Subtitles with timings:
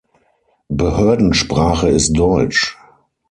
[0.69, 2.75] Behördensprache ist Deutsch.